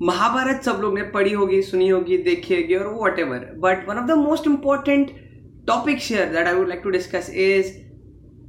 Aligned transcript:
महाभारत 0.00 0.62
सब 0.64 0.78
लोग 0.80 0.94
ने 0.94 1.02
पढ़ी 1.10 1.32
होगी, 1.32 1.60
सुनी 1.62 1.88
होगी, 1.88 2.18
देखी 2.18 2.54
होगी 2.54 2.74
और 2.74 2.86
whatever 3.18 3.52
but 3.58 3.88
one 3.88 3.98
of 3.98 4.06
the 4.06 4.18
most 4.18 4.46
important 4.46 5.10
topic 5.66 5.98
share 6.00 6.32
that 6.32 6.46
I 6.46 6.54
would 6.54 6.68
like 6.68 6.80
to 6.84 6.90
discuss 6.90 7.30
is 7.30 7.76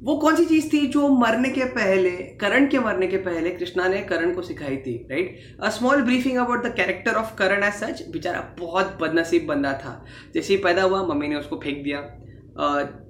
वो 0.04 0.16
कौन 0.18 0.36
सी 0.36 0.46
चीज़ 0.46 0.68
थी 0.74 0.86
जो 0.88 1.08
मरने 1.10 1.50
के 1.50 1.66
पहले, 1.66 2.10
करण 2.42 2.68
के 2.68 2.80
मरने 2.80 3.08
के 3.08 3.18
पहले 3.18 3.50
कृष्णा 3.50 3.88
ने 3.88 4.02
करण 4.02 4.34
को 4.34 4.42
सिखाई 4.42 4.78
थी 4.78 4.96
right 5.10 5.58
a 5.62 5.70
small 5.70 6.02
briefing 6.02 6.38
about 6.38 6.64
the 6.66 6.74
character 6.76 7.16
of 7.16 7.36
Karan 7.38 7.64
as 7.64 7.74
such 7.74 8.04
बेचारा 8.12 8.48
बहुत 8.60 8.98
बदनसीब 9.02 9.46
बंदा 9.48 9.74
था। 9.76 9.94
जैसे 10.34 10.54
ही 10.54 10.60
पैदा 10.62 10.84
हुआ, 10.84 11.02
मम्मी 11.04 11.28
ने 11.28 11.36
उसको 11.36 11.60
फेंक 11.64 11.84
दिया। 11.84 12.08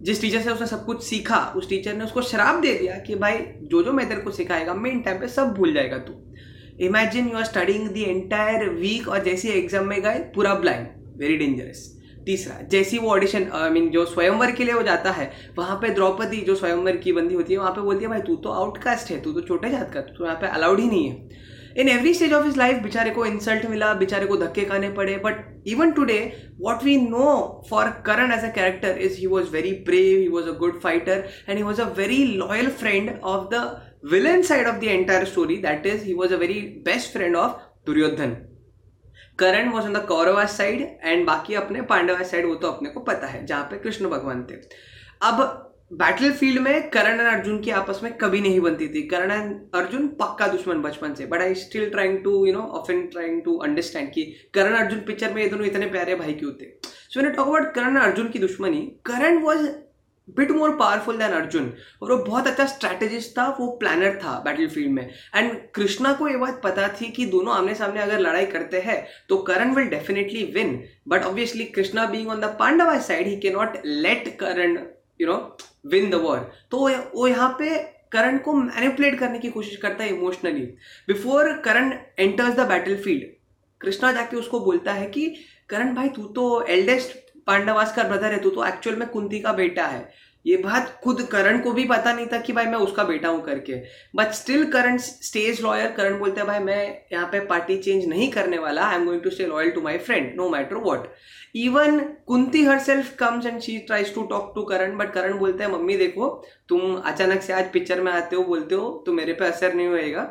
जिस 0.02 0.22
टीचर 0.22 0.42
से 0.42 0.50
उसने 0.52 0.68
सब 0.68 0.86
कुछ 0.86 1.04
सीखा, 1.04 1.38
उस 1.56 1.70
टीचर 1.70 1.94
ने 1.94 2.04
उसको 2.04 2.22
शराब 2.22 2.62
दे 2.62 2.74
दिया 2.74 2.96
कि 3.00 3.16
भाई 3.16 3.38
जो 3.64 3.84
जो 3.84 3.94
मैं 3.94 4.08
तेरे 4.10 4.22
को 4.22 4.32
सिखाएगा 4.32 4.74
मेन 4.76 5.00
टाइम 5.02 5.20
पे 5.20 5.28
सब 5.28 5.54
भूल 5.54 5.74
जाएगा 5.74 5.98
तू। 6.00 6.14
Imagine 6.82 7.30
you 7.30 7.38
are 7.38 7.46
studying 7.46 7.88
the 7.90 7.98
entire 8.08 8.70
week 8.72 9.08
और 9.08 9.24
जैसे 9.24 9.50
एग्ज़ाम 9.52 9.88
में 9.88 10.02
गए, 10.02 10.20
पूरा 10.36 10.54
ब्लाइंड 10.56 10.88
वेरी 11.18 11.38
डेंजरस 11.38 11.88
तीसरा, 12.26 12.56
जैसी 12.72 12.98
वो 12.98 13.10
ऑडिशन 13.10 13.48
आई 13.54 13.70
मीन 13.70 13.90
जो 13.90 14.06
स्वयंवर 14.06 14.52
के 14.52 14.64
लिए 14.64 14.74
वो 14.74 14.82
जाता 14.84 15.12
है, 15.12 15.32
वहाँ 15.58 15.76
पे 15.82 15.90
द्रौपदी 15.90 16.42
जो 16.48 16.56
स्वयंवर 16.56 16.98
की 16.98 17.12
बंदी 17.14 17.36
होती 17.36 17.54
है, 17.54 17.60
वहाँ 17.60 17.72
पे 17.72 17.82
बोलती 17.82 18.04
है, 18.04 18.10
भाई, 18.10 18.22
तू 18.22 18.36
तो 18.36 18.50
आउटकास्ट 18.52 19.12
है, 19.12 19.20
तू 19.22 19.34
तो 19.34 19.42
छोटे 19.42 19.70
जात 19.70 19.92
का, 19.94 20.02
तू 20.02 20.26
यहाँ 20.26 20.38
पे 20.42 20.48
अलाउड 20.48 20.80
ही 20.80 20.88
नहीं 20.88 21.10
है. 21.10 21.48
In 21.78 21.90
every 21.90 22.14
stage 22.14 22.34
of 22.34 22.46
his 22.46 22.58
life 22.58 22.82
बेचारे 22.84 23.12
को 23.12 23.26
इंसल्ट 23.26 23.66
मिला, 23.70 23.94
बेचारे 23.94 24.26
को 24.26 24.38
धक्के 24.38 24.64
खाने 24.66 24.90
पड़े 24.92 25.16
but 25.26 25.68
even 25.68 25.92
today 25.92 26.20
what 26.62 26.84
we 26.84 26.96
know 27.00 27.28
for 27.70 27.90
Karan 28.06 28.32
as 28.34 28.44
a 28.44 28.50
character 28.56 28.98
is 29.00 29.18
he 29.18 29.28
was 29.28 29.50
very 29.52 29.72
brave 29.86 30.20
he 30.20 30.28
was 30.28 30.50
a 30.50 30.58
good 30.60 30.80
fighter 30.82 31.28
and 31.50 31.58
he 31.58 31.64
was 31.64 31.82
a 31.82 31.88
very 31.98 32.24
loyal 32.26 32.70
friend 32.80 33.12
of 33.24 33.48
the 33.54 33.64
villain 34.04 34.44
side 34.44 34.66
of 34.66 34.80
the 34.80 34.90
entire 34.90 35.26
story, 35.26 35.62
that 35.62 35.86
is, 35.86 36.04
he 36.04 36.14
was 36.14 36.32
a 36.32 36.38
very 36.38 36.82
best 36.84 37.12
friend 37.14 37.36
of 37.36 37.58
duryodhan. 37.86 38.36
Karan 39.40 39.70
was 39.70 39.86
on 39.86 39.94
the 39.94 39.98
Kaurava 40.08 40.44
side 40.46 40.82
and 41.04 41.26
बाकी 41.26 41.54
अपने 41.56 41.82
पांडवा 41.90 42.24
side 42.24 42.46
वो 42.46 42.56
तो 42.56 42.68
अपने 42.68 42.90
को 42.90 43.00
पता 43.00 43.28
है, 43.28 43.46
जहाँ 43.46 43.64
पे 43.64 43.78
कृष्ण 43.78 44.10
भगवान 44.10 44.46
थे। 44.50 44.56
अब 45.22 45.66
बैटल 45.94 46.32
फ़ील्ड 46.32 46.62
में 46.62 46.90
करण 46.90 47.20
एंड 47.20 47.28
अर्जुन 47.28 47.60
की 47.62 47.72
आपस 47.72 48.00
में 48.04 48.12
कभी 48.18 48.42
नहीं 48.42 48.60
बनती 48.62 48.88
थी। 48.88 49.02
करण 49.08 49.32
एंड 49.32 49.76
अर्जुन 49.76 50.08
पक्का 50.20 50.48
दुश्मन 50.48 50.82
बचपन 50.82 51.14
से 51.16 51.26
but 51.26 51.42
I 51.42 51.56
still 51.56 51.90
trying 51.90 52.18
to 52.24 52.46
you 52.46 52.54
know 52.54 52.62
often 52.80 53.06
trying 53.14 53.42
to 53.44 53.58
understand 53.68 54.12
कि 54.14 54.24
करण 54.54 54.76
अर्जुन 54.78 55.00
पिक्चर 55.08 55.34
में 55.34 55.42
ये 55.42 55.48
दोनों 55.50 55.66
इतने 55.66 55.86
प्यारे 55.86 56.16
भाई 56.16 56.34
क्यों 56.34 56.52
थे? 56.62 56.72
So 56.84 57.22
talk 57.22 57.40
about 57.40 57.74
Karan 57.76 57.96
Arjun 57.98 58.30
की 58.30 58.40
दुश्मनी 58.40 58.82
Karan 59.06 59.42
was 59.44 59.68
bit 60.38 60.52
more 60.52 60.76
powerful 60.76 61.18
than 61.18 61.32
Arjun 61.32 61.72
और 62.02 62.12
वो 62.12 62.18
बहुत 62.24 62.48
अच्छा 62.48 62.66
स्ट्रैटेजिस्ट 62.66 63.38
था, 63.38 63.48
वो 63.60 63.68
प्लानर 63.80 64.20
था 64.24 64.40
बैटल 64.46 64.68
फ़ील्ड 64.68 64.92
में. 64.92 65.10
एंड 65.36 65.52
कृष्णा 65.76 66.14
को 66.14 66.28
ये 66.28 66.38
बात 66.38 66.62
पता 66.64 66.88
थी 67.02 67.12
कि 67.12 67.26
दोनों 67.26 67.56
आमने 67.56 67.76
सामने 67.76 68.02
अगर 68.02 68.20
लड़ाई 68.20 68.46
करते 68.46 68.80
हैं 68.80 69.06
तो 69.30 69.38
Karan 69.44 69.74
will 69.76 69.88
definitely 69.88 70.44
win 70.56 70.84
but 71.08 71.24
obviously 71.24 71.66
Krishna 71.76 72.06
being 72.06 72.30
on 72.30 72.40
the 72.40 72.56
Pandava 72.60 72.98
side 73.00 73.28
he 73.28 73.40
के 73.40 73.50
not 73.50 73.78
let 73.86 74.38
Karan 74.40 74.78
you 75.22 75.28
know 75.28 75.58
win 75.86 76.10
the 76.10 76.16
war 76.16 76.52
तो 76.72 76.90
वो 77.16 77.28
यहाँ 77.28 77.50
पे 77.60 77.78
करण 78.12 78.38
को 78.38 78.54
मैनिपुलेट 78.54 79.20
करने 79.20 79.40
की 79.40 79.50
कोशिश 79.50 79.76
करता 79.78 80.04
है 80.04 80.10
emotionally 80.10 80.66
before 81.08 81.52
Karan 81.58 81.94
enters 82.20 82.56
the 82.56 82.68
battle 82.68 82.96
field 82.96 83.24
Krishna 83.82 84.12
जाके 84.12 84.38
उसको 84.38 84.60
बोलता 84.60 84.94
है 84.94 85.06
कि 85.08 85.28
करण 85.70 85.94
भाई, 85.96 86.10
तू 86.10 86.24
तो 86.24 86.62
एल्डेस्ट 86.62 87.29
पांडवास 87.48 87.96
का 87.96 88.04
ब्रदर 88.04 88.32
है, 88.32 88.40
तू 88.40 88.50
तो 88.50 88.66
एक्चुअल 88.66 88.96
में 88.96 89.08
कुंती 89.10 89.40
का 89.40 89.54
बेटा 89.54 89.86
है। 89.86 90.08
ये 90.46 90.58
बात 90.58 91.00
खुद 91.04 91.22
करण 91.32 91.60
को 91.62 91.72
भी 91.74 91.84
पता 91.86 92.12
नहीं 92.14 92.26
था 92.28 92.38
कि 92.40 92.54
भाई 92.54 92.66
मैं 92.66 92.78
उसका 92.80 93.04
बेटा 93.04 93.30
हूँ 93.30 93.42
करके। 93.46 93.76
But 94.16 94.32
still 94.34 94.64
Karan 94.72 94.98
stays 94.98 95.62
loyal 95.62 95.92
Karan 95.92 96.18
बोलते 96.20 96.40
हैं, 96.40 96.48
भाई 96.48 96.60
मैं 96.60 96.86
यहाँ 97.14 97.28
पे 97.32 97.40
पार्टी 97.46 97.78
चेंज 97.78 98.06
नहीं 98.06 98.30
करने 98.32 98.58
वाला 98.58 98.86
I 98.86 98.96
am 98.96 99.06
going 99.06 99.22
to 99.22 99.30
stay 99.30 99.46
loyal 99.48 99.72
to 99.72 99.82
my 99.82 99.98
friend 100.00 100.32
no 100.36 100.50
matter 100.50 100.76
what 100.78 101.12
even 101.56 102.00
Kunti 102.28 102.64
herself 102.80 103.16
comes 103.20 103.46
and 103.46 103.60
she 103.62 103.78
tries 103.80 104.14
to 104.16 104.24
talk 104.26 104.52
to 104.56 104.64
Karan 104.64 104.98
but 104.98 105.12
Karan 105.14 105.38
बोलते 105.38 105.64
हैं, 105.64 105.72
मम्मी 105.72 105.98
देखो, 105.98 106.30
तुम 106.70 106.96
अचानक 106.96 107.42
से 107.42 107.54
आज 107.54 107.72
पिक्चर 107.74 108.02
में 108.02 108.12
आते 108.12 108.36
हो, 108.36 108.44
बोलते 108.44 108.76
हो 108.76 108.90
तो 109.06 109.14
मेरे 109.14 109.34
पे 109.34 109.46
असर 109.46 109.74
नहीं 109.74 109.88
होएगा। 109.88 110.24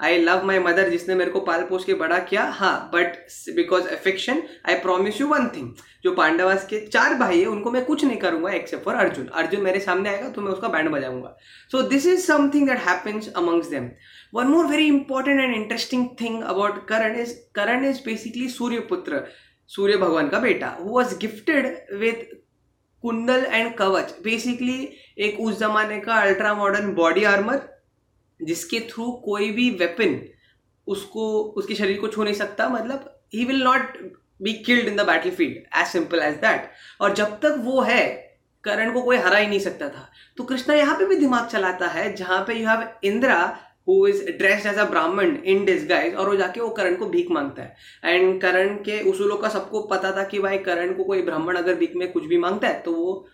आई 0.00 0.18
लव 0.18 0.44
माई 0.46 0.58
मदर 0.60 0.88
जिसने 0.90 1.14
मेरे 1.14 1.30
को 1.30 1.40
पाल 1.42 1.62
पोस 1.68 1.84
के 1.84 1.94
बड़ा 1.94 2.18
किया। 2.20 2.42
हाँ 2.50 2.90
but 2.94 3.16
because 3.54 3.88
affection 3.88 4.42
I 4.68 4.74
promise 4.80 5.20
you 5.20 5.26
one 5.28 5.48
thing 5.56 5.70
जो 6.04 6.12
पांडवास 6.14 6.66
के 6.66 6.80
चार 6.86 7.14
भाई 7.14 7.40
है, 7.40 7.46
उनको 7.46 7.70
मैं 7.70 7.84
कुछ 7.84 8.04
नहीं 8.04 8.16
करूँगा 8.18 8.50
एक्सेप्ट 8.52 8.84
फॉर 8.84 8.94
अर्जुन। 8.94 9.26
अर्जुन 9.26 9.60
मेरे 9.60 9.80
सामने 9.80 10.08
आएगा 10.08 10.28
तो 10.28 10.40
मैं 10.42 10.52
उसका 10.52 10.68
band 10.68 10.88
बजाऊँगा। 10.90 11.36
So 11.72 11.82
this 11.88 12.06
is 12.06 12.26
something 12.26 12.68
that 12.68 12.78
happens 12.88 13.32
amongst 13.32 13.68
them 13.68 13.88
one 14.34 14.46
more 14.46 14.66
very 14.66 14.86
important 14.86 15.40
and 15.40 15.54
interesting 15.54 16.08
thing 16.20 16.42
about 16.44 16.86
Karan 16.88 17.16
is 17.20 17.34
Karan 17.54 17.84
is 17.84 18.00
basically 18.04 18.48
Suryaputra 18.48 19.24
Surya 19.70 19.96
भगवान 19.96 20.28
का 20.28 20.38
बेटा 20.40 20.68
हु 20.80 20.90
वॉज़ 20.90 21.18
गिफ्टेड 21.20 21.66
विथ 22.00 22.22
कुंडल 23.04 23.44
एंड 23.46 23.74
कवच 23.76 24.14
बेसिकली 24.24 24.78
एक 25.24 25.40
उस 25.40 25.58
जमाने 25.58 25.98
का 26.00 26.14
अल्ट्रा 26.20 26.54
मॉडर्न 26.54 26.92
बॉडी 26.94 27.24
आर्मर 27.24 27.56
जिसके 28.40 28.80
थ्रू 28.90 29.10
कोई 29.24 29.50
भी 29.50 29.70
वेपन 29.70 30.20
उसको, 30.86 31.40
उसके 31.56 31.74
शरीर 31.74 31.98
को 32.00 32.08
छू 32.08 32.22
नहीं 32.24 32.34
सकता 32.34 32.68
मतलब 32.68 33.14
he 33.34 33.44
will 33.44 33.62
not 33.62 33.96
be 34.42 34.52
killed 34.64 34.88
in 34.88 34.96
the 34.96 35.06
battle 35.06 35.30
field 35.30 35.56
as 35.78 35.86
simple 35.86 36.18
as 36.22 36.34
that 36.36 36.70
और 37.00 37.14
जब 37.14 37.38
तक 37.40 37.56
वो 37.60 37.80
है, 37.80 38.06
करण 38.64 38.92
को 38.92 39.02
कोई 39.02 39.16
हरा 39.16 39.38
ही 39.38 39.46
नहीं 39.46 39.58
सकता 39.60 39.88
था। 39.88 40.08
तो 40.38 40.44
कृष्णा 40.44 40.74
यहाँ 40.74 40.96
पे 40.98 41.06
भी 41.06 41.16
दिमाग 41.16 41.46
चलाता 41.48 41.86
है, 41.88 42.14
जहाँ 42.16 42.44
पे 42.46 42.54
you 42.54 42.68
have 42.68 42.88
Indra 43.04 43.58
who 43.88 44.06
is 44.06 44.24
dressed 44.28 44.66
as 44.66 44.78
a 44.78 44.84
Brahmin 44.84 45.36
in 45.44 45.64
disguise 45.64 46.14
और 46.14 46.28
वो 46.28 46.36
जाके 46.36 46.60
वो 46.60 46.68
करण 46.70 46.96
को 46.96 47.06
भीख 47.06 47.30
माँगता 47.30 47.62
है। 47.62 47.76
एंड 48.04 48.40
करण 48.40 48.74
के 48.84 49.00
उसूलों 49.10 49.36
का 49.36 49.48
सबको 49.48 49.80
पता 49.86 50.10
था 50.16 50.24
कि 50.24 50.38
भाई 50.38 50.58
करण 50.60 50.92
को 50.94 51.04
कोई 51.04 51.22
ब्राह्मण 51.22 51.56
अगर 51.56 51.74
भीख 51.74 51.92
में 51.96 52.10
कुछ 52.12 52.24
भी 52.24 52.38
माँगता 52.38 52.68
है 52.68 52.80
तो 52.82 52.92
वो 52.94 53.26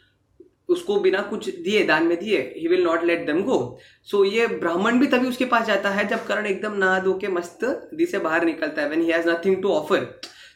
उसको 0.74 0.98
बिना 1.00 1.20
कुछ 1.22 1.48
दिए, 1.50 1.84
दान 1.84 2.06
में 2.06 2.18
दिए 2.18 2.40
he 2.56 2.68
will 2.68 2.84
not 2.84 3.04
let 3.04 3.26
them 3.26 3.42
go 3.42 3.58
so 4.10 4.24
ये 4.24 4.46
ब्राह्मण 4.56 4.98
भी 4.98 5.06
तभी 5.06 5.28
उसके 5.28 5.44
पास 5.46 5.66
जाता 5.66 5.90
है 5.90 6.06
जब 6.08 6.26
करण 6.26 6.46
एकदम 6.46 6.76
नहा 6.78 6.98
धो 7.00 7.14
के 7.18 7.28
मस्त 7.30 7.64
दी 7.94 8.06
से 8.06 8.18
बाहर 8.18 8.44
निकलता 8.44 8.82
है 8.82 8.88
when 8.88 9.02
he 9.02 9.10
has 9.10 9.28
nothing 9.28 9.62
to 9.62 9.72
offer 9.72 10.06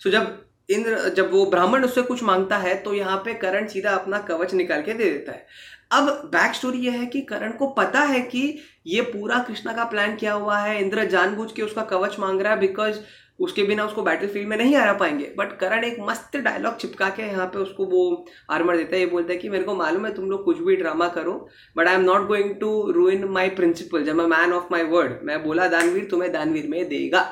so 0.02 0.10
जब 0.10 0.36
इंद्र, 0.68 1.08
जब 1.08 1.32
वो 1.32 1.44
ब्राह्मण 1.46 1.84
उससे 1.84 2.02
कुछ 2.02 2.22
माँगता 2.22 2.56
है 2.58 2.74
तो 2.82 2.94
यहाँ 2.94 3.16
पे 3.24 3.34
करण 3.36 3.66
सीधा 3.66 3.90
अपना 3.90 4.18
कवच 4.22 4.54
निकाल 4.54 4.82
के 4.82 4.94
दे 4.94 5.04
देता 5.04 5.32
है. 5.32 5.46
अब 5.92 6.08
बैक 6.32 6.54
स्टोरी 6.54 6.78
यह 6.78 6.92
है 6.92 7.06
कि 7.06 7.20
करण 7.20 7.52
को 7.52 7.66
पता 7.72 8.00
है 8.00 8.20
कि 8.22 8.42
ये 8.86 9.02
पूरा 9.02 9.38
कृष्णा 9.42 9.72
का 9.72 9.84
प्लान 9.84 10.16
किया 10.16 10.32
हुआ 10.32 10.58
है, 10.58 10.80
इंद्र 10.80 11.04
जानबूझ 11.06 11.50
के 11.52 11.62
उसका 11.62 11.82
कवच 11.84 12.18
मांग 12.18 12.40
रहा 12.40 12.52
है 12.52 12.60
बिकॉज़ 12.60 12.98
उसके 13.38 13.62
बिना 13.64 13.84
उसको 13.84 14.02
बैटल 14.02 14.26
फ़ील्ड 14.26 14.48
में 14.48 14.56
नहीं 14.56 14.74
हरा 14.76 14.92
पाएँगे। 14.94 15.32
बट 15.38 15.56
करण 15.58 15.84
एक 15.84 15.96
मस्त 16.00 16.36
डायलॉग 16.38 16.76
चिपका 16.76 17.08
के 17.10 17.22
यहाँ 17.22 17.46
पे 17.46 17.58
उसको 17.58 17.84
वो 17.86 18.26
आर्मर 18.50 18.76
देता 18.76 18.96
है, 18.96 19.00
ये 19.00 19.06
बोलता 19.06 19.32
है 19.32 19.38
कि 19.38 19.48
मेरे 19.48 19.64
को 19.64 19.74
मालूम 19.74 20.06
है 20.06 20.14
तुम 20.14 20.30
लोग 20.30 20.44
कुछ 20.44 20.58
भी 20.60 20.76
ड्रामा 20.76 21.08
करो 21.10 21.34
but 21.76 21.88
I 21.88 21.94
am 21.94 22.02
not 22.02 22.26
going 22.28 22.54
to 22.60 22.90
ruin 22.92 23.24
my 23.30 23.48
principle 23.50 24.04
जब 24.04 24.16
मैं 24.16 24.26
मैन 24.28 24.52
ऑफ़ 24.52 24.72
माई 24.72 24.82
वर्ड 24.84 25.18
मैं 25.24 25.42
बोला, 25.44 25.68
दानवीर 25.68 26.08
तुम्हें 26.10 26.32
दानवीर 26.32 26.66
में 26.68 26.88
देगा। 26.88 27.22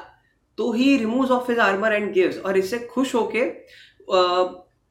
तो 0.58 0.72
he 0.72 0.96
remove 0.96 1.32
off 1.32 1.50
his 1.50 1.58
armour 1.60 1.92
and 1.92 2.12
gives 2.12 2.38
और 2.38 2.58
इससे 2.58 2.78
खुश 2.90 3.14
होके 3.14 3.40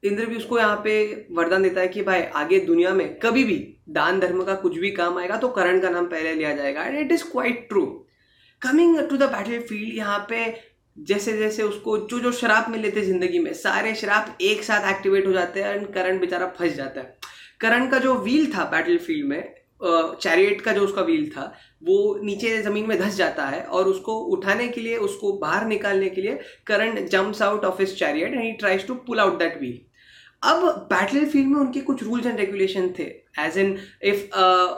इंद्र 0.02 0.26
भी 0.26 0.36
उसको 0.36 0.58
यहाँ 0.58 0.76
पे 0.84 0.92
वरदान 1.30 1.62
देता 1.62 1.80
है 1.80 1.88
कि 1.88 2.02
भाई, 2.02 2.22
आगे 2.22 2.58
दुनिया 2.60 2.92
में 2.94 3.18
कभी 3.20 3.44
भी 3.44 3.56
दान 3.90 4.20
धर्म 4.20 4.42
का 4.44 4.54
कुछ 4.56 4.76
भी 4.78 4.90
काम 4.92 5.18
आएगा 5.18 5.36
तो 5.36 5.48
करण 5.50 5.80
का 5.80 5.90
नाम 5.90 6.06
पहले 6.06 6.34
लिया 6.34 6.54
जाएगा। 6.56 6.82
And 6.82 6.98
it 6.98 7.12
is 7.12 7.24
quite 7.30 7.66
true 7.68 7.84
coming 8.62 8.98
to 9.00 9.16
the 9.16 9.22
battle 9.32 9.60
field 9.60 9.96
यहाँ 9.96 10.18
पे 10.28 10.44
जैसे 10.96 11.36
जैसे 11.38 11.62
उसको 11.62 11.96
जो 12.08 12.18
जो 12.20 12.32
शराब 12.32 12.70
मिले 12.70 12.90
थे 12.90 13.02
ज़िंदगी 13.02 13.38
में, 13.38 13.52
सारे 13.54 13.94
शराब 13.94 14.36
एक 14.42 14.62
साथ 14.64 14.90
एक्टिवेट 14.90 15.26
हो 15.26 15.32
जाते 15.32 15.62
हैं 15.62 15.74
एंड 15.74 15.86
करण 15.94 16.18
बेचारा 16.18 16.46
फंस 16.58 16.74
जाता 16.74 17.00
है। 17.00 17.16
करण 17.60 17.88
का 17.90 17.98
जो 17.98 18.14
व्हील 18.14 18.52
था 18.54 18.64
बैटल 18.70 18.98
फ़ील्ड 18.98 19.26
में 19.28 19.54
चैरियट 19.82 20.60
का 20.60 20.72
जो 20.72 20.84
उसका 20.84 21.02
व्हील 21.02 21.28
था, 21.30 21.52
वो 21.82 22.18
नीचे 22.24 22.56
ज़मीन 22.62 22.86
में 22.88 22.98
धस 22.98 23.16
जाता 23.16 23.46
है 23.46 23.62
और 23.62 23.88
उसको 23.88 24.18
उठाने 24.36 24.68
के 24.68 24.80
लिए, 24.80 24.96
उसको 24.98 25.32
बाहर 25.38 25.66
निकालने 25.66 26.08
के 26.10 26.20
लिए 26.20 26.38
Karan 26.66 27.08
jumps 27.08 27.42
out 27.42 27.64
of 27.64 27.80
his 27.80 27.96
chariot 27.98 28.32
and 28.32 28.42
he 28.42 28.52
tries 28.54 28.86
to 28.86 28.94
pull 29.06 29.20
out 29.20 29.38
that 29.38 29.58
wheel 29.60 29.80
अब 30.42 30.64
बैटल 30.92 31.24
फ़ील्ड 31.26 31.48
में 31.48 31.60
उनके 31.60 31.80
कुछ 31.80 32.02
रूल्स 32.02 32.26
एंड 32.26 32.38
रेगुलेशन 32.40 32.88
थे 32.98 33.04
as 33.40 33.58
an 33.58 33.76
if 34.04 34.24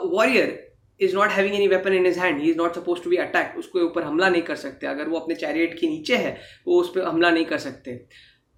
warrior 0.07 0.68
is 1.01 1.15
not 1.15 1.29
having 1.29 1.55
any 1.55 1.67
weapon 1.67 1.93
in 1.93 2.05
his 2.05 2.19
hand 2.19 2.41
he 2.41 2.49
is 2.49 2.57
not 2.57 2.75
suppose 2.75 3.03
to 3.03 3.09
be 3.09 3.17
attack 3.17 3.57
उसके 3.57 3.79
ऊपर 3.79 4.03
हमला 4.03 4.29
नहीं 4.29 4.41
कर 4.41 4.55
सकते। 4.55 4.87
अगर 4.87 5.07
वो 5.09 5.19
अपने 5.19 5.35
चैरियट 5.35 5.79
के 5.79 5.87
नीचे 5.87 6.15
है, 6.15 6.37
वो 6.67 6.81
उस 6.81 6.91
पर 6.95 7.01
हमला 7.01 7.29
नहीं 7.29 7.45
कर 7.45 7.57
सकते। 7.57 7.99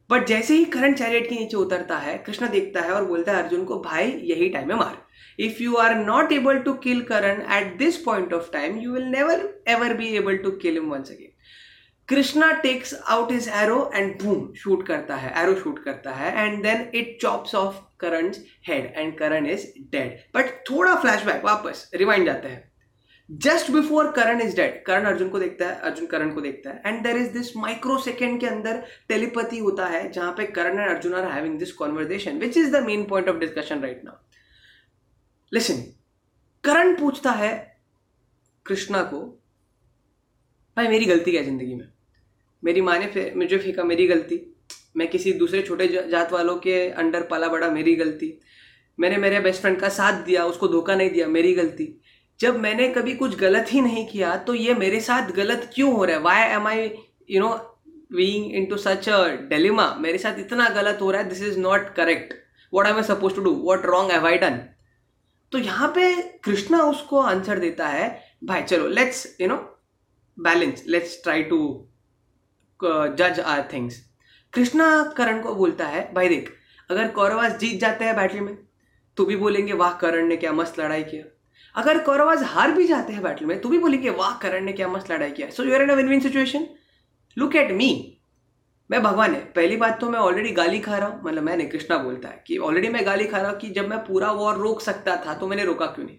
बट 0.09 0.25
जैसे 0.27 0.55
ही 0.55 0.65
करंट 0.65 0.97
चैरियट 0.97 1.29
के 1.29 1.35
नीचे 1.35 1.57
उतरता 1.57 1.97
है, 1.97 2.17
कृष्ण 2.17 2.49
देखता 2.49 2.81
है 2.81 2.91
और 2.91 3.05
बोलता 3.05 3.31
है, 3.31 3.43
अर्जुन 3.43 3.63
को 3.65 3.79
भाई, 3.79 4.11
यही 4.23 4.49
टाइम 4.49 4.71
है, 4.71 4.77
मार। 4.77 4.97
If 5.39 5.61
you 5.63 5.75
are 5.75 5.95
not 5.95 6.31
able 6.31 6.57
to 6.57 6.73
kill 6.73 7.01
Karan 7.01 7.41
at 7.53 7.77
this 7.77 7.97
point 7.97 8.33
of 8.33 8.51
time 8.51 8.79
you 8.79 8.93
will 8.93 9.05
never 9.07 9.63
ever 9.67 9.93
be 9.93 10.07
able 10.07 10.37
to 10.37 10.51
kill 10.51 10.77
him 10.77 10.89
once 10.89 11.11
again. 11.11 11.30
Krishna 12.11 12.47
takes 12.63 12.93
out 13.09 13.29
his 13.31 13.45
arrow 13.57 13.81
and 13.97 14.15
boom, 14.21 14.39
shoot 14.61 14.85
करता 14.87 15.15
है 15.15 15.31
arrow 15.41 15.53
shoot 15.59 15.83
करता 15.83 16.11
है 16.13 16.31
and 16.37 16.61
then 16.63 16.81
it 16.95 17.17
chops 17.23 17.53
off 17.55 17.75
Karan 17.99 18.31
head 18.67 18.93
and 18.95 19.17
Karan 19.17 19.45
is 19.45 19.65
dead 19.91 20.17
but 20.35 20.49
थोड़ा 20.69 20.95
flashback 21.01 21.43
वापस 21.43 21.89
rewind 22.01 22.25
जाते 22.25 22.47
हैं। 22.47 22.69
Just 23.29 23.71
before 23.71 24.11
Karan 24.11 24.41
is 24.41 24.55
dead 24.55 24.83
Karan 24.85 25.05
Arjun 25.05 25.29
को 25.29 25.39
देखता 25.39 25.65
है 25.65 25.79
अर्जुन 25.79 26.07
करण 26.07 26.33
को 26.33 26.41
देखता 26.41 26.69
है 26.69 26.81
and 26.85 27.01
there 27.03 27.17
is 27.17 27.31
this 27.33 27.55
micro 27.57 27.97
second 27.97 28.39
के 28.39 28.47
अंदर 28.47 28.83
टेलीपति 29.09 29.59
होता 29.59 29.85
है 29.85 30.11
जहाँ 30.11 30.31
पे 30.37 30.45
Karan 30.51 30.79
and 30.79 30.89
Arjun 30.89 31.13
are 31.13 31.31
having 31.31 31.57
this 31.59 31.71
conversation 31.73 32.39
which 32.39 32.57
is 32.57 32.71
the 32.71 32.83
main 32.85 33.03
point 33.03 33.29
of 33.29 33.37
discussion 33.37 33.81
right 33.81 34.01
now 34.05 34.15
listen 35.51 35.81
Karan 36.63 36.95
पूछता 36.95 37.31
है 37.31 37.53
कृष्णा 38.65 39.03
को 39.03 39.21
भाई 40.77 40.87
मेरी 40.87 41.05
गलती 41.05 41.31
क्या 41.31 41.41
ज़िंदगी 41.43 41.73
में? 41.75 41.87
मेरी 42.63 42.81
माँ 42.81 42.97
ने 42.99 43.31
मुझे 43.35 43.57
फेंका 43.57 43.83
मेरी 43.85 44.07
गलती। 44.07 44.39
मैं 44.97 45.07
किसी 45.07 45.33
दूसरे 45.33 45.61
छोटे 45.61 45.87
जात 45.87 46.31
वालों 46.31 46.55
के 46.57 46.79
अंडर 46.91 47.21
पाला 47.23 47.47
बड़ा 47.47 47.69
मेरी 47.71 47.95
गलती। 47.95 48.33
मैंने 48.97 49.17
मेरे 49.17 49.39
बेस्ट 49.39 49.61
फ्रेंड 49.61 49.79
का 49.79 49.89
साथ 49.89 50.23
दिया, 50.23 50.45
उसको 50.45 50.67
धोखा 50.67 50.95
नहीं 50.95 51.09
दिया, 51.09 51.27
मेरी 51.29 51.53
गलती। 51.55 51.87
जब 52.39 52.59
मैंने 52.59 52.87
कभी 52.89 53.13
कुछ 53.15 53.37
गलत 53.37 53.67
ही 53.71 53.81
नहीं 53.81 54.05
किया 54.07 54.35
तो 54.37 54.53
ये 54.55 54.73
मेरे 54.75 54.99
साथ 55.01 55.31
गलत 55.31 55.69
क्यों 55.75 55.91
हो 55.93 56.03
रहा 56.05 56.15
है? 56.15 56.21
Why 56.21 56.49
am 56.49 56.67
I 56.67 56.89
you 57.29 57.39
know 57.39 57.49
being 58.13 58.53
into 58.65 58.77
such 58.77 59.09
a 59.09 59.25
dilemma 59.49 59.93
मेरे 59.99 60.17
साथ 60.17 60.39
इतना 60.39 60.67
गलत 60.71 60.99
हो 61.01 61.11
रहा 61.11 61.21
है 61.21 61.29
this 61.29 61.41
is 61.43 61.59
not 61.59 61.93
correct 61.95 62.33
what 62.73 62.85
I 62.85 62.93
am 62.93 63.01
suppose 63.03 63.35
to 63.35 63.41
do 63.41 63.51
what 63.63 63.85
wrong 63.85 64.11
have 64.11 64.25
I 64.27 64.37
done 64.37 64.59
तो 65.51 65.57
यहाँ 65.59 65.87
पे 65.95 66.11
कृष्णा 66.43 66.81
उसको 66.83 67.19
आंसर 67.19 67.59
देता 67.59 67.87
है, 67.87 68.07
भाई 68.43 68.63
चलो 68.63 68.87
let's 68.89 69.25
you 69.41 69.47
know 69.47 69.55
balance 70.37 70.83
let's 70.87 71.21
try 71.23 71.43
to 71.43 71.57
जज 72.83 73.39
आर 73.39 73.67
थिंग्स 73.73 73.99
कृष्णा 74.53 75.03
करण 75.17 75.41
को 75.41 75.55
बोलता 75.55 75.85
है, 75.85 76.11
भाई 76.13 76.29
देख, 76.29 76.51
अगर 76.89 77.07
कौरवास 77.09 77.57
जीत 77.57 77.79
जाते 77.81 78.05
हैं 78.05 78.15
बैटल 78.15 78.39
में 78.39 78.57
तो 79.17 79.25
भी 79.25 79.35
बोलेंगे, 79.35 79.73
वाह, 79.73 79.91
करण 79.97 80.27
ने 80.27 80.37
क्या 80.37 80.51
मस्त 80.53 80.79
लड़ाई 80.79 81.03
किया। 81.03 81.23
अगर 81.75 81.99
कौरवाज 82.03 82.43
हार 82.43 82.71
भी 82.71 82.87
जाते 82.87 83.13
हैं 83.13 83.23
बैटल 83.23 83.45
में 83.45 83.59
तो 83.61 83.69
भी 83.69 83.77
बोलेंगे, 83.79 84.09
वाह, 84.09 84.37
करण 84.37 84.65
ने 84.65 84.73
क्या 84.73 84.87
मस्त 84.87 85.11
लड़ाई 85.11 85.31
किया। 85.31 85.49
So 85.49 85.63
you're 85.63 85.81
in 85.81 85.89
a 85.89 85.95
win 85.95 86.09
win 86.09 86.19
situation 86.19 86.67
look 87.37 87.55
at 87.55 87.71
me 87.71 88.17
मैं 88.89 89.01
भगवान 89.03 89.33
है। 89.33 89.39
पहली 89.51 89.75
बात 89.77 89.99
तो 89.99 90.09
मैं 90.09 90.19
ऑलरेडी 90.19 90.49
गाली 90.51 90.79
खा 90.79 90.97
रहा 90.97 91.07
हूँ। 91.07 91.21
मतलब 91.23 91.43
मैंने 91.43 91.65
कृष्णा 91.65 91.97
बोलता 91.97 92.29
है 92.29 92.43
कि 92.47 92.57
ऑलरेडी 92.59 92.89
मैं 92.89 93.05
गाली 93.05 93.25
खा 93.25 93.37
रहा 93.37 93.51
हूँ 93.51 93.59
कि 93.59 93.69
जब 93.69 93.87
मैं 93.89 93.99
पूरा 93.99 94.31
वॉर 94.31 94.57
रोक 94.57 94.81
सकता 94.81 95.15
था 95.25 95.33
तो 95.33 95.47
मैंने 95.47 95.65
रोका 95.65 95.85
क्यों 95.87 96.05
नहीं? 96.05 96.17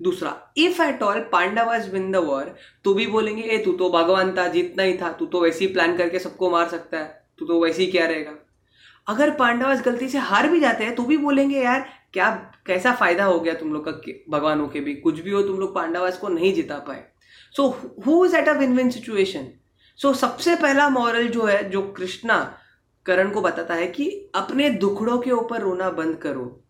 दूसरा 0.00 0.34
if 0.56 0.82
at 0.82 1.02
all 1.02 1.20
Pandavas 1.32 1.92
win 1.92 2.10
the 2.12 2.16
war 2.16 2.54
तो 2.84 2.94
भी 2.94 3.06
बोलेंगे, 3.06 3.42
ए, 3.42 3.58
तू 3.58 3.72
तो 3.72 3.90
भगवान 3.90 4.36
था, 4.36 4.46
जीतना 4.48 4.82
ही 4.82 4.96
था, 4.98 5.12
तू 5.12 5.26
तो 5.26 5.40
वैसे 5.40 5.64
ही 5.64 5.72
प्लान 5.72 5.96
करके 5.96 6.18
सबको 6.18 6.50
मार 6.50 6.68
सकता 6.68 6.98
है, 6.98 7.26
तू 7.38 7.46
तो 7.46 7.62
वैसे 7.62 7.82
ही 7.82 7.90
क्या 7.90 8.06
रहेगा। 8.06 8.32
अगर 9.06 9.30
पांडवाज 9.30 9.82
गलती 9.82 10.08
से 10.08 10.18
हार 10.20 10.48
भी 10.48 10.60
जाते 10.60 10.84
हैं 10.84 10.94
तो 10.94 11.02
भी 11.02 11.16
बोलेंगे, 11.16 11.60
यार, 11.62 11.88
क्या, 12.12 12.30
कैसा 12.66 12.92
फ़ायदा 12.94 13.24
हो 13.24 13.38
गया 13.40 13.54
तुम 13.54 13.72
लोग 13.72 13.84
का 13.84 13.92
भगवानों 14.30 14.68
के 14.68 14.80
भी? 14.80 14.94
कुछ 14.94 15.20
भी 15.20 15.30
हो, 15.30 15.42
तुम 15.42 15.58
लोग 15.58 15.74
पांडवास 15.74 16.18
को 16.18 16.28
नहीं 16.28 16.52
जिता 16.54 16.78
पाए. 16.78 17.04
So 17.54 17.68
who 18.06 18.24
is 18.26 18.36
at 18.36 18.48
a 18.48 18.52
win 18.52 18.76
win 18.76 18.90
situation 18.90 19.46
so 19.98 20.12
सबसे 20.14 20.54
पहला 20.56 20.88
मॉरल 20.88 21.28
जो 21.28 21.44
है, 21.44 21.70
जो 21.70 21.82
कृष्णा 21.92 22.58
करण 23.06 23.30
को 23.30 23.40
बताता 23.40 23.74
है 23.74 23.86
कि 23.86 24.08
अपने 24.34 24.70
दुखड़ों 24.70 25.18
के 25.18 25.30
ऊपर 25.30 25.60
रोना 25.60 25.90
बंद 25.90 26.16
करो। 26.16 26.63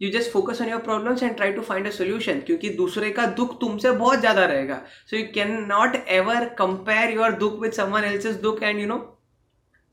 You 0.00 0.10
just 0.10 0.30
focus 0.32 0.60
on 0.62 0.68
your 0.68 0.80
problems 0.80 1.22
and 1.22 1.36
try 1.36 1.52
to 1.52 1.62
find 1.62 1.86
a 1.86 1.90
solution 1.90 2.40
क्योंकि 2.40 2.70
दूसरे 2.76 3.10
का 3.10 3.26
दुख 3.38 3.58
तुमसे 3.60 3.90
बहुत 3.92 4.20
ज़्यादा 4.20 4.44
रहेगा। 4.44 4.82
So 5.10 5.16
you 5.16 5.24
can 5.34 5.52
not 5.68 5.96
ever 6.08 6.44
compare 6.58 7.14
your 7.14 7.32
दुख 7.38 7.60
विद 7.62 7.72
समवन 7.72 8.04
एल्सेस 8.04 8.36
दुख 8.42 8.62
and 8.62 8.80
you 8.80 8.86
know 8.86 8.98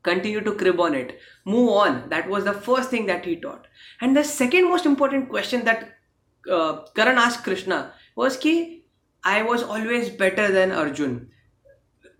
continue 0.04 0.40
to 0.40 0.52
crib 0.56 0.80
on 0.80 0.94
it 0.94 1.18
move 1.48 1.68
on 1.70 1.94
that 2.10 2.28
was 2.28 2.48
the 2.48 2.52
first 2.60 2.92
thing 2.92 3.06
that 3.06 3.26
he 3.26 3.34
taught 3.44 3.66
and 4.02 4.18
the 4.18 4.22
second 4.24 4.68
most 4.68 4.86
important 4.86 5.28
question 5.30 5.62
that 5.64 5.86
Karan 6.96 7.18
आज 7.18 7.36
Krishna 7.36 7.80
was 8.18 8.38
की 8.38 8.54
I 9.22 9.42
was 9.42 9.62
always 9.64 10.16
better 10.18 10.52
than 10.52 10.70
Arjun 10.70 11.20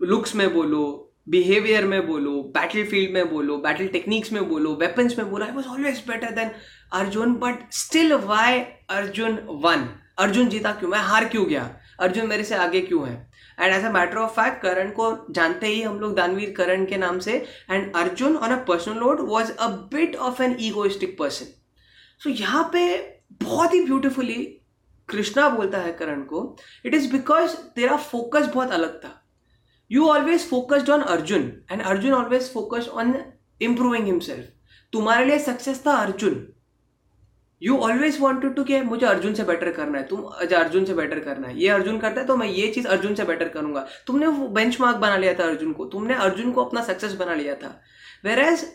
looks 0.01 0.35
में 0.35 0.51
बोलो 0.53 1.08
behaviour 1.29 1.85
में 1.85 2.05
बोलो 2.07 2.31
battle 2.55 2.85
field 2.85 3.13
में 3.13 3.29
बोलो 3.29 3.57
battle 3.57 3.87
techniques 3.87 4.31
में 4.33 4.47
बोलो 4.49 4.73
वेपन्स 4.75 5.17
में 5.17 5.29
बोलो 5.29 5.45
I 5.45 5.51
was 5.51 5.67
always 5.67 6.03
better 6.07 6.31
than 6.35 6.51
Arjun 6.93 7.33
but 7.35 7.71
still 7.73 8.13
why 8.13 8.59
Arjun 8.89 9.39
won 9.65 9.89
Arjun 10.17 10.47
जीता 10.49 10.71
क्यों? 10.71 10.89
मैं 10.89 10.99
हार 10.99 11.25
क्यों 11.25 11.45
गया? 11.47 11.69
अर्जुन 11.99 12.27
मेरे 12.27 12.43
से 12.43 12.55
आगे 12.55 12.81
क्यों 12.81 13.07
है? 13.07 13.31
And 13.59 13.73
as 13.73 13.85
a 13.85 13.91
matter 13.91 14.17
of 14.17 14.31
fact 14.31 14.61
Karan 14.61 14.89
को 14.91 15.11
जानते 15.31 15.67
ही 15.67 15.81
हम 15.81 15.99
लोग 15.99 16.15
दानवीर 16.15 16.53
करण 16.57 16.85
के 16.85 16.97
नाम 16.97 17.19
से 17.19 17.33
and 17.71 17.95
Arjun 17.95 18.35
on 18.35 18.51
a 18.51 18.57
personal 18.65 18.97
load 18.97 19.21
was 19.29 19.51
a 19.51 19.67
bit 19.93 20.15
of 20.15 20.41
an 20.43 20.57
egoistic 20.59 21.17
person 21.19 21.53
so 22.21 22.29
यहाँ 22.29 22.69
पे 22.73 22.81
बहुत 23.43 23.73
ही 23.73 23.83
ब्यूटिफुली 23.85 24.35
कृष्णा 25.09 25.49
बोलता 25.49 25.77
है 25.77 25.91
करण 25.93 26.21
को 26.23 26.57
इट 26.85 26.93
इज़ 26.93 27.11
बिकॉज़ 27.11 27.55
तेरा 27.75 27.97
फोकस 27.97 28.51
बहुत 28.53 28.71
अलग 28.71 28.99
था। 29.03 29.15
You 29.91 30.07
always 30.07 30.49
focused 30.49 30.89
on 30.89 31.01
Arjun 31.15 31.51
and 31.71 31.81
Arjun 31.81 32.13
always 32.13 32.53
focus 32.53 32.87
on 32.93 33.15
improving 33.61 34.05
himself 34.05 34.47
तुम्हारे 34.93 35.25
लिए 35.25 35.39
सक्सेस 35.39 35.85
था 35.85 35.91
Arjun 35.97 36.45
you 37.61 37.77
always 37.77 38.19
wanted 38.21 38.55
to 38.55 38.63
के 38.63 38.81
मुझे 38.81 39.05
अर्जुन 39.05 39.33
से 39.33 39.43
बेटर 39.43 39.71
करना 39.71 39.97
है, 39.97 40.03
तुम 40.03 40.21
अर्जुन 40.21 40.85
से 40.85 40.93
बेटर 40.93 41.19
करना 41.19 41.47
है। 41.47 41.57
ये 41.59 41.69
अर्जुन 41.69 41.97
करता 41.99 42.21
है 42.21 42.27
तो 42.27 42.35
मैं 42.37 42.47
ये 42.47 42.67
चीज़ 42.67 42.87
अर्जुन 42.87 43.15
से 43.15 43.23
बेटर 43.23 43.47
करूँगा। 43.49 43.85
तुमने 44.07 44.27
वो 44.27 44.47
बेंच 44.49 44.79
मार्क 44.81 44.97
बना 44.97 45.17
लिया 45.17 45.33
था 45.33 45.43
अर्जुन 45.45 45.73
को, 45.73 45.85
तुमने 45.85 46.13
अर्जुन 46.15 46.51
को 46.51 46.63
अपना 46.63 46.83
सक्सेस 46.83 47.13
बना 47.15 47.33
लिया 47.33 47.55
था। 47.55 47.79
वेर 48.25 48.39
एज 48.39 48.65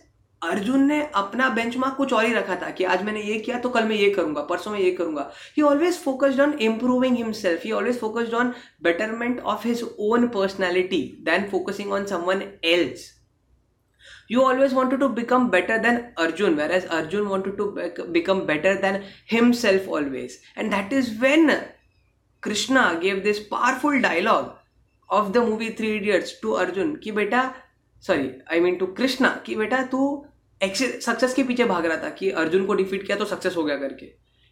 अर्जुन 0.44 0.82
ने 0.85 1.00
अपना 1.14 1.49
बेंच 1.49 1.76
कुछ 1.96 2.12
और 2.12 2.25
ही 2.25 2.32
रखा 2.35 2.56
था 2.56 2.70
कि 2.70 2.85
आज 2.85 3.02
मैंने 3.02 3.20
ये 3.23 3.38
किया 3.41 3.58
तो 3.58 3.69
कल 3.69 3.85
मैं 3.85 3.96
ये 3.96 4.11
करूँगा, 4.11 4.43
परसों 4.43 4.70
मैं 4.70 4.79
ये 4.81 4.91
करूँगा। 4.91 5.31
He 5.56 5.62
always 5.62 5.99
focused 6.05 6.41
on 6.41 6.52
improving 6.61 7.17
himself 7.17 7.64
he 7.64 7.73
always 7.73 7.99
focused 8.00 8.35
on 8.35 8.52
betterment 8.82 9.41
of 9.43 9.67
his 9.69 9.82
own 10.00 10.26
personality 10.29 11.02
than 11.25 11.49
focusing 11.50 11.93
on 11.93 12.06
someone 12.06 12.43
else 12.64 13.11
you 14.31 14.41
always 14.41 14.75
wanted 14.75 15.00
to 15.00 15.08
become 15.11 15.49
better 15.50 15.79
than 15.79 15.96
Arjun 16.19 16.55
whereas 16.73 16.87
Arjun 16.99 17.26
wanted 17.26 17.56
to 17.56 17.70
become 18.11 18.41
better 18.46 18.75
than 18.82 19.00
himself 19.32 19.88
always 19.91 20.38
and 20.58 20.70
that 20.70 20.93
is 20.93 21.11
when 21.20 21.50
Krishna 22.43 22.93
gave 23.02 23.20
this 23.25 23.38
powerful 23.46 23.99
dialogue 24.00 24.52
of 25.11 25.31
the 25.32 25.49
movie 25.49 25.70
Three 25.79 25.94
Idiots 25.96 26.38
to 26.43 26.52
Arjun 26.52 26.94
कि 26.96 27.12
बेटा 27.12 27.52
sorry 28.05 28.31
I 28.52 28.61
mean 28.61 28.75
to 28.76 28.87
Krishna 28.87 29.29
कि 29.46 29.55
बेटा, 29.56 29.82
तू 29.82 30.26
success 30.61 31.35
के 31.35 31.43
पीछे 31.45 31.65
भाग 31.65 31.87
रहा 31.87 31.97
था 32.03 32.11
कि 32.11 32.31
अर्जुन 32.33 32.65
को 32.67 32.75
डिफीट 32.75 33.06
किया 33.06 33.17
तो 33.17 33.25
सक्सेस 33.27 33.56
हो 33.56 33.65
गया 33.65 33.77
करके। 33.77 34.06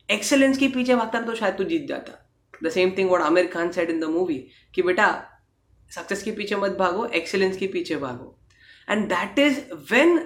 एक्सेलेंस 0.09 0.59
के 0.59 0.69
पीछे 0.69 0.95
भागता 0.95 1.21
तो 1.21 1.35
शायद 1.35 1.55
तू 1.55 1.65
जीत 1.65 1.87
जाता। 1.89 2.19
The 2.65 2.71
same 2.71 2.91
thing 2.99 3.11
what 3.11 3.21
Aamir 3.23 3.47
Khan 3.53 3.71
said 3.73 3.91
in 3.91 4.01
the 4.01 4.05
movie 4.11 4.39
कि 4.75 4.83
बेटा 4.83 5.09
सक्सेस 5.91 6.23
के 6.23 6.31
पीछे 6.33 6.57
मत 6.57 6.77
भागो 6.79 7.07
एक्सेलेंस 7.15 7.57
के 7.57 7.67
पीछे 7.69 7.97
भागो। 7.99 8.37
And 8.89 9.07
that 9.09 9.39
is 9.39 9.61
when 9.93 10.19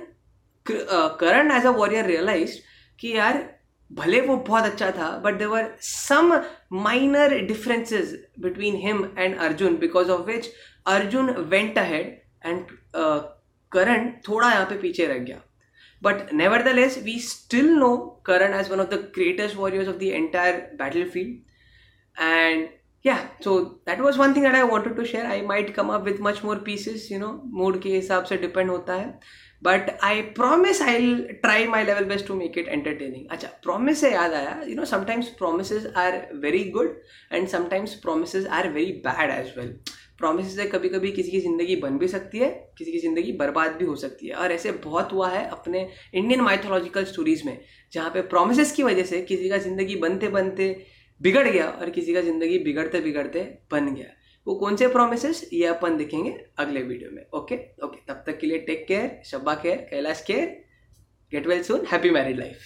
Karan 0.67 1.51
as 1.53 1.67
a 1.67 1.71
warrior 1.73 2.07
realise 2.07 2.59
कि 2.99 3.17
यार, 3.17 3.45
भले 3.91 4.21
वो 4.21 4.37
बहुत 4.39 4.65
अच्छा 4.65 4.91
था 4.91 5.11
but 5.25 5.35
there were 5.39 5.75
some 5.81 6.33
minor 6.75 7.39
differences 7.47 8.15
between 8.41 8.77
him 8.77 9.05
and 9.19 9.37
Arjun 9.39 9.77
because 9.79 10.11
of 10.11 10.23
which 10.27 10.49
Arjun 10.87 11.31
went 11.51 11.79
ahead 11.79 12.07
and 12.47 12.67
Karan 13.73 14.11
थोड़ा 14.29 14.51
यहाँ 14.53 14.67
पे 14.67 14.79
पीछे 14.79 15.07
रह 15.07 15.19
गया। 15.19 15.41
But 16.01 16.33
nevertheless, 16.33 16.99
we 16.99 17.19
still 17.19 17.79
know 17.79 18.19
Karan 18.25 18.53
as 18.53 18.69
one 18.69 18.81
of 18.81 18.91
the 18.91 18.99
greatest 18.99 19.57
warriors 19.57 19.89
of 19.89 19.99
the 19.99 20.13
entire 20.15 20.75
battlefield. 20.77 21.39
And 22.19 22.69
yeah, 23.03 23.29
so 23.41 23.79
that 23.87 24.01
was 24.01 24.19
one 24.19 24.35
thing 24.35 24.43
that 24.43 24.55
I 24.55 24.65
wanted 24.65 24.97
to 24.97 25.05
share. 25.05 25.27
I 25.27 25.43
might 25.43 25.75
come 25.75 25.91
up 25.91 26.05
with 26.05 26.21
much 26.21 26.43
more 26.43 26.57
pieces, 26.57 27.11
you 27.11 27.19
know, 27.19 27.43
mood 27.51 27.81
ke 27.81 27.93
hisab 27.97 28.27
se 28.27 28.39
depend 28.39 28.71
hota 28.71 28.93
hai. 28.93 29.15
But 29.63 29.99
I 30.03 30.33
promise 30.35 30.81
I'll 30.81 31.27
try 31.43 31.67
my 31.67 31.83
level 31.83 32.05
best 32.05 32.27
to 32.27 32.35
make 32.35 32.57
it 32.57 32.69
entertaining. 32.69 33.29
Acha, 33.29 33.51
promise 33.63 34.01
se 34.01 34.11
yaad 34.13 34.35
aaya. 34.41 34.69
You 34.69 34.75
know, 34.75 34.85
sometimes 34.85 35.31
promises 35.31 35.87
are 35.95 36.27
very 36.47 36.65
good 36.71 36.97
and 37.31 37.49
sometimes 37.49 37.95
promises 37.95 38.47
are 38.47 38.65
very 38.65 39.01
bad 39.07 39.31
as 39.31 39.57
well. 39.57 39.73
Promise 40.19 40.55
से 40.57 40.65
कभी 40.67 40.89
कभी 40.89 41.11
किसी 41.13 41.31
की 41.31 41.41
ज़िंदगी 41.41 41.77
बन 41.77 41.99
भी 41.99 42.09
सकती 42.09 42.39
है, 42.39 42.49
किसी 42.79 42.93
की 42.93 42.99
ज़िंदगी 42.99 43.33
बर्बाद 43.35 43.73
भी 43.73 43.85
हो 43.85 43.97
सकती 43.97 44.29
है। 44.29 44.35
और 44.35 44.53
ऐसे 44.53 44.73
बहुत 44.85 45.13
हुआ 45.13 45.29
है 45.31 45.47
अपने 45.49 45.89
इंडियन 46.15 46.41
माइथोलॉजिकल 46.41 47.05
स्टोरीज 47.05 47.45
में, 47.47 47.59
जहाँ 47.93 48.11
पे 48.11 48.23
प्रोमिस 48.25 48.73
की 48.73 48.83
वजह 48.83 49.05
से 49.05 49.21
किसी 49.23 49.49
का 49.49 49.59
ज़िंदगी 49.59 49.97
बनते 49.99 50.29
बनते 50.31 50.69
बिगड़ 51.21 51.47
गया 51.49 51.69
और 51.71 51.91
किसी 51.91 52.15
का 52.15 52.21
ज़िंदगी 52.23 52.59
बिगड़ते 52.61 53.01
बिगड़ते 53.01 53.43
बन 53.73 53.95
गया। 53.95 54.07
वो 54.47 54.55
कौन 54.55 54.77
से 54.77 54.89
प्रोमिस 54.89 55.53
ये 55.53 55.67
अपन 55.67 55.97
देखेंगे 55.97 56.37
अगले 56.59 56.83
वीडियो 56.83 57.11
में 57.13 57.23
ओके 57.35 57.55
ओके 57.85 58.01
तब 58.09 58.23
तक 58.27 58.39
के 58.41 58.47
लिए 58.47 58.59
take 58.67 58.87
care 58.89 59.21
Shabba 59.27 59.55
care 59.57 59.87
Kailash 59.91 60.25
care 60.27 60.47
get 61.33 61.47
well 61.47 61.63
soon 61.63 61.87
happy 61.93 62.11
married 62.11 62.39
life 62.39 62.59